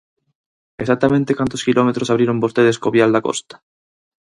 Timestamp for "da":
3.13-3.23